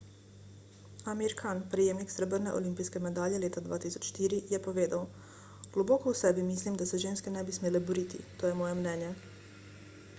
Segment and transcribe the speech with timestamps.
[1.11, 5.03] amir khan prejemnik srebrne olimpijske medalje leta 2004 je povedal
[5.75, 9.11] globoko v sebi mislim da se ženske ne bi smele boriti to je moje mnenje